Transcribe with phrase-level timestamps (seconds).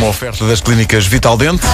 [0.00, 1.66] Uma oferta das clínicas Vital Dente.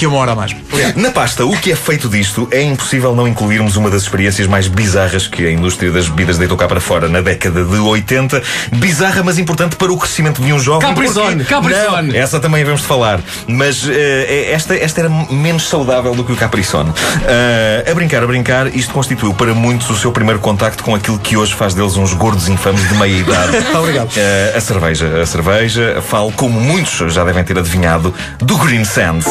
[0.00, 0.56] Daqui a uma hora a mais.
[0.96, 4.66] Na pasta, o que é feito disto é impossível não incluirmos uma das experiências mais
[4.66, 8.42] bizarras que a indústria das bebidas deitou cá para fora na década de 80.
[8.72, 10.88] Bizarra, mas importante para o crescimento de um jovem.
[10.88, 12.16] Caprizone, porque- Caprizone.
[12.16, 13.20] Essa também de falar.
[13.46, 16.94] Mas eh, esta, esta era menos saudável do que o Capricone.
[17.26, 21.18] Eh, a brincar, a brincar, isto constituiu para muitos o seu primeiro contacto com aquilo
[21.18, 23.58] que hoje faz deles uns gordos infames de meia idade.
[23.76, 24.08] Obrigado.
[24.16, 25.20] Eh, a cerveja.
[25.20, 29.26] A cerveja, falo, como muitos já devem ter adivinhado, do Green Sands.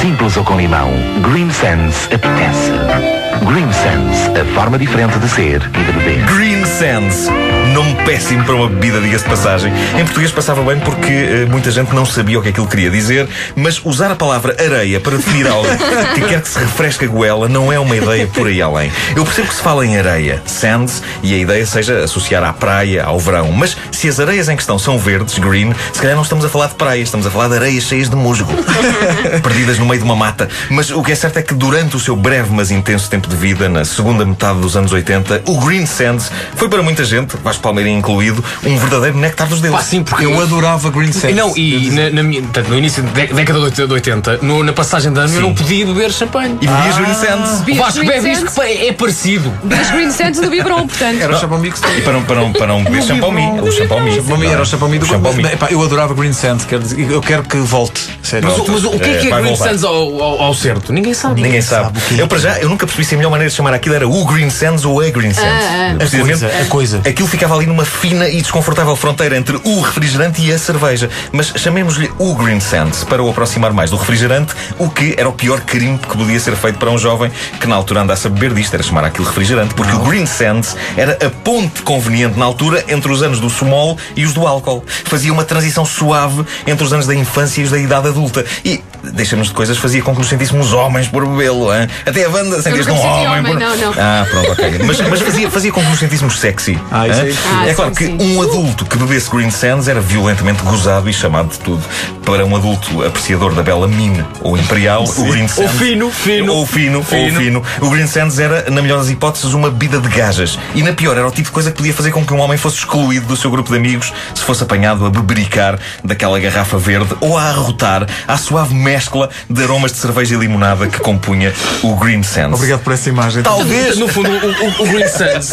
[0.00, 0.90] Simples ou com limão,
[1.22, 3.27] Green Sands apetece.
[3.46, 6.24] Green Sands, a forma diferente de ser e de beber.
[6.26, 7.28] Green Sands.
[7.72, 9.72] Nome péssimo para uma bebida, diga-se de passagem.
[9.94, 13.28] Em português passava bem porque eh, muita gente não sabia o que aquilo queria dizer,
[13.54, 15.68] mas usar a palavra areia para definir algo
[16.14, 18.90] que quer que se refresque a goela não é uma ideia por aí além.
[19.14, 23.04] Eu percebo que se fala em areia, sands, e a ideia seja associar à praia,
[23.04, 26.44] ao verão, mas se as areias em questão são verdes, green, se calhar não estamos
[26.44, 28.52] a falar de praias, estamos a falar de areias cheias de musgo,
[29.42, 30.48] perdidas no meio de uma mata.
[30.70, 33.36] Mas o que é certo é que durante o seu breve mas intenso tempo de
[33.36, 37.62] vida, na segunda metade dos anos 80, o Green Sands foi para muita gente, Vasco
[37.62, 39.86] Palmeirinho incluído, um verdadeiro néctar dos Pá, deuses.
[39.86, 40.24] sim, porque.
[40.24, 41.30] Eu adorava Green Sands.
[41.30, 44.62] E Não, e na, na minha, portanto, no início da dé- década de 80, no-
[44.64, 46.56] na passagem de ano, eu não podia beber champanhe.
[46.60, 47.62] E bebias Green Sands.
[47.68, 49.50] O Vasco bebe isto que pá, é parecido.
[49.62, 51.20] Bebias Green Sands do Biberon, portanto.
[51.20, 51.80] Era o Chapão Mix.
[51.96, 54.16] E para não, para para não beber champanhe, o champanhe.
[54.16, 55.04] Chapão Era o Chapão Mix.
[55.04, 55.44] O champanhe.
[55.52, 56.64] Epá, Eu adorava Green Sands.
[56.64, 58.00] quero dizer, Eu quero que volte.
[58.22, 58.48] Sério.
[58.48, 59.56] Mas, o- mas o que é É, que é Green.
[59.56, 60.92] Sands ao, ao, ao certo?
[60.92, 61.40] Ninguém sabe.
[61.42, 61.98] Ninguém sabe.
[62.00, 62.22] que é.
[62.22, 64.24] Eu para já, eu nunca percebi se a melhor maneira de chamar aquilo era o
[64.26, 65.64] Green Sands ou a Green Sands.
[65.64, 66.04] Ah, ah.
[66.04, 67.00] A coisa, a coisa.
[67.06, 71.08] Aquilo ficava ali numa fina e desconfortável fronteira entre o refrigerante e a cerveja.
[71.32, 75.32] Mas chamemos-lhe o Green Sands para o aproximar mais do refrigerante, o que era o
[75.32, 78.52] pior crime que podia ser feito para um jovem que na altura andasse a beber
[78.52, 82.84] disto, era chamar aquilo refrigerante, porque o Green Sands era a ponte conveniente na altura
[82.88, 84.84] entre os anos do sumol e os do álcool.
[84.86, 88.44] Fazia uma transição suave entre os anos da infância e os da idade adulta.
[88.62, 91.68] E, deixamos de coisas, fazia com que nos sentíssemos homens por bebê-lo.
[92.04, 93.28] Até a banda sentias-te um senti homem.
[93.28, 93.60] homem, por...
[93.60, 93.94] não, não.
[93.96, 94.78] Ah, pronto, ok.
[94.86, 96.78] Mas, mas fazia, fazia com que nos sentíssemos sexy.
[96.90, 98.36] Ah, isso é Ah, é claro sim, que sim.
[98.36, 101.82] um adulto que bebesse Green Sands era violentamente gozado e chamado de tudo.
[102.24, 105.72] Para um adulto apreciador da bela mine ou imperial, o Green Sands.
[105.72, 106.52] fino, fino.
[106.54, 107.40] Ou fino, ou Fino.
[107.40, 107.62] fino.
[107.80, 110.58] O Green Sands era, na melhor das hipóteses, uma bebida de gajas.
[110.74, 112.58] E na pior, era o tipo de coisa que podia fazer com que um homem
[112.58, 117.14] fosse excluído do seu grupo de amigos se fosse apanhado a bebericar daquela garrafa verde
[117.20, 121.94] ou a arrotar à suave mescla de aromas de cerveja e limonada que compunha o
[121.96, 122.54] Green Sands.
[122.54, 123.42] Obrigado por essa imagem.
[123.42, 123.98] Talvez.
[123.98, 125.52] No fundo, o, o- o Green Sands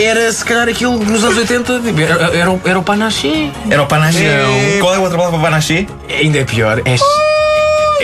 [0.00, 3.50] era se calhar aquilo nos anos 80 tipo, era, era, o- era o panaché.
[3.70, 4.42] Era o panaché.
[4.42, 4.80] Não.
[4.80, 5.86] Qual é a outra palavra para panaché?
[6.08, 6.80] Ainda é pior.
[6.86, 6.96] É,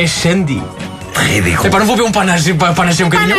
[0.03, 0.63] é Shandy.
[1.17, 1.67] Ridículo.
[1.67, 3.37] Epá, não vou beber um panaché, pa- panaché um bocadinho.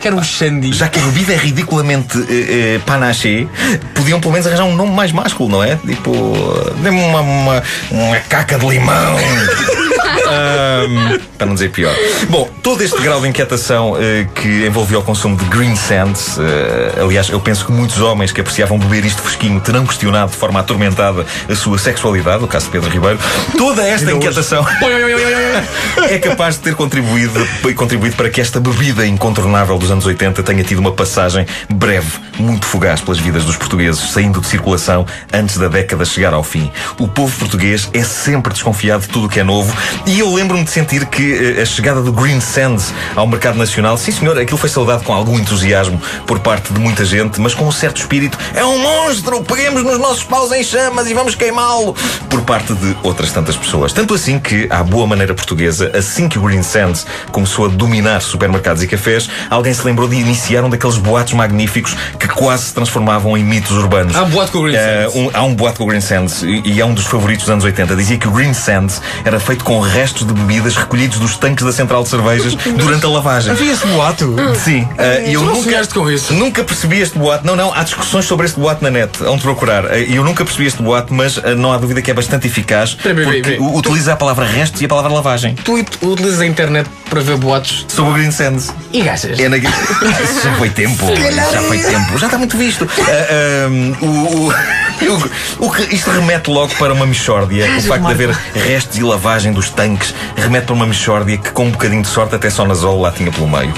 [0.00, 0.72] Quero um Shandy.
[0.72, 3.46] Já que a bebida é ridiculamente eh, eh, panaché,
[3.94, 5.76] podiam pelo menos arranjar um nome mais másculo, não é?
[5.76, 6.12] Tipo,
[6.82, 9.16] dê-me uma, uma, uma caca de limão.
[11.38, 11.94] Para não dizer pior.
[12.28, 17.00] Bom, todo este grau de inquietação eh, que envolvia o consumo de Green Sands, eh,
[17.00, 20.60] aliás, eu penso que muitos homens que apreciavam beber isto fresquinho terão questionado de forma
[20.60, 23.18] atormentada a sua sexualidade, o caso de Pedro Ribeiro.
[23.56, 24.64] Toda esta inquietação
[26.08, 30.64] é capaz de ter contribuído, contribuído para que esta bebida incontornável dos anos 80 tenha
[30.64, 35.68] tido uma passagem breve, muito fugaz pelas vidas dos portugueses, saindo de circulação antes da
[35.68, 36.70] década chegar ao fim.
[36.98, 39.74] O povo português é sempre desconfiado de tudo o que é novo
[40.06, 43.96] e eu lembro-me de sentir que eh, a chegada do Green Sands ao mercado nacional,
[43.96, 47.66] sim senhor, aquilo foi saudado com algum entusiasmo por parte de muita gente, mas com
[47.66, 48.38] um certo espírito.
[48.54, 49.42] É um monstro!
[49.44, 51.94] Peguemos nos nossos paus em chamas e vamos queimá-lo!
[52.28, 53.92] Por parte de outras tantas pessoas.
[53.92, 58.20] Tanto assim que, à boa maneira portuguesa, assim que o Green Sands começou a dominar
[58.22, 62.74] supermercados e cafés, alguém se lembrou de iniciar um daqueles boatos magníficos que quase se
[62.74, 64.14] transformavam em mitos urbanos.
[64.16, 65.14] Há um boato com o Green Eh, Sands.
[65.16, 67.50] um- há um boato com o Green Sands e, e é um dos favoritos dos
[67.52, 67.94] anos 80.
[67.96, 71.72] Dizia que o Green Sands era feito com restos de bebidas recolhidos dos tanques da
[71.72, 73.52] central de cervejas durante a lavagem.
[73.52, 74.34] Havia esse boato.
[74.62, 74.86] Sim,
[75.26, 76.32] e eu não nunca, com isso?
[76.34, 77.46] nunca percebi este boato.
[77.46, 79.84] Não, não, há discussões sobre este boato na net, onde procurar.
[79.92, 82.46] Eh, E eu nunca percebi este boato, mas eh, não há dúvida que é bastante
[82.46, 83.62] eficaz porque espera.
[83.62, 85.54] u- utiliza a palavra restos e a palavra lavagem.
[85.54, 88.72] Tu ut- utilizas a internet para ver boatos Sobre o Green Sands.
[88.92, 89.38] e gastas.
[89.38, 89.46] É.
[89.48, 91.06] Isso já foi tempo.
[91.52, 92.18] Já foi tempo.
[92.18, 92.88] Já está muito visto.
[93.00, 94.52] Ah, ahm, o- o-
[95.02, 95.20] Eu-
[95.58, 97.66] o que, isto remete logo para uma mixórdia.
[97.76, 100.01] O facto de haver restos e lavagem dos tanques
[100.36, 103.12] remete para uma mixórdia que, com um bocadinho de sorte, até só na Zola lá
[103.12, 103.72] tinha pelo meio.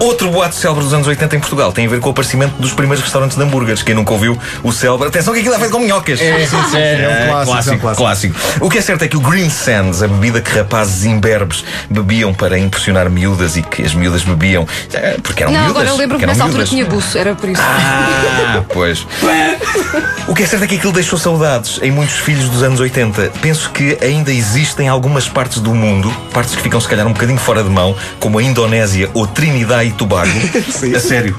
[0.00, 2.72] Outro boato célebre dos anos 80 em Portugal tem a ver com o aparecimento dos
[2.72, 3.82] primeiros restaurantes de hambúrgueres.
[3.82, 5.08] Quem nunca ouviu o célebre.
[5.08, 6.20] Atenção que aquilo é feito com minhocas.
[6.20, 6.76] É, sim, sim.
[6.76, 8.34] É, um clássico, clássico, é um clássico.
[8.34, 8.64] clássico.
[8.64, 12.32] O que é certo é que o Green Sands, a bebida que rapazes imberbes bebiam
[12.34, 15.76] para impressionar miúdas e que as miúdas bebiam eh, porque eram Não, miúdas.
[15.76, 17.60] agora eu lembro que nessa altura tinha buço, era por isso.
[17.62, 19.06] Ah, pois.
[20.26, 23.32] O que é certo é que aquilo deixou saudades em muitos filhos dos anos 80.
[23.40, 27.38] Penso que ainda existem algumas partes do mundo, partes que ficam se calhar um bocadinho
[27.38, 30.30] fora de mão, como a Indonésia ou Trinidad e Tobago.
[30.94, 31.34] a sério.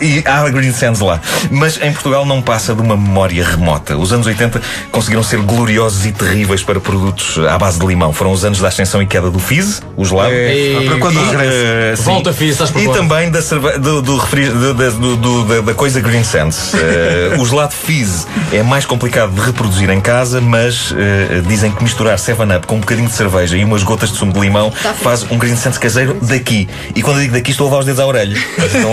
[0.00, 1.20] E há Green Sands lá.
[1.50, 3.96] Mas em Portugal não passa de uma memória remota.
[3.96, 4.60] Os anos 80
[4.90, 8.12] conseguiram ser gloriosos e terríveis para produtos à base de limão.
[8.12, 10.30] Foram os anos da ascensão e queda do Fizz, o gelado.
[10.32, 11.52] É, para quando E, regressa?
[11.54, 12.02] eh, sim.
[12.04, 15.44] Volta, Fizz, estás por E também da, cerve- do, do refri- do- da- do- do-
[15.44, 16.72] da- da coisa Green Sands.
[16.82, 21.82] Eh, o gelado Fizz é mais complicado de reproduzir em casa, mas eh, dizem que
[21.82, 25.22] misturar 7-Up com um bocadinho de cerveja e umas gotas de sumo de limão faz
[25.30, 26.68] um Green Sands caseiro daqui.
[26.94, 28.36] E quando eu digo daqui, estou a levar os dedos à orelha.
[28.58, 28.90] Então,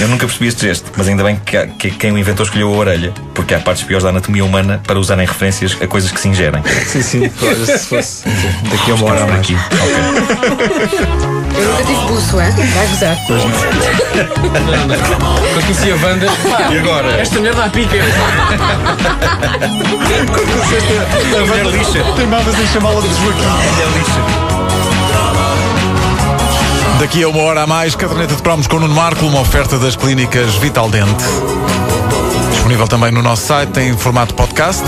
[0.00, 2.76] eu nunca percebi este gesto, mas ainda bem que, que quem o inventou escolheu a
[2.76, 6.28] orelha, porque há partes piores da anatomia humana para usarem referências a coisas que se
[6.28, 6.62] ingerem.
[6.86, 7.30] Sim, sim.
[7.42, 8.24] Olha, se fosse
[8.70, 9.40] daqui a uma hora mais.
[9.40, 9.54] aqui.
[9.54, 9.94] Ok.
[11.56, 12.50] Eu nunca tive buço, é?
[12.50, 13.16] Vai gozar.
[15.54, 16.26] Eu conheci a Wanda.
[16.72, 17.20] E agora?
[17.20, 17.96] Esta mulher dá pica.
[21.34, 22.02] A mulher lixa.
[22.16, 23.44] Teimavas em chamá-la de Joaquim.
[23.44, 24.20] A mulher lixa.
[26.98, 29.78] Daqui a uma hora a mais, caderneta de cromos com o Nuno Marco, uma oferta
[29.78, 31.24] das clínicas Vital Dente.
[32.64, 34.82] Disponível também no nosso site em formato podcast.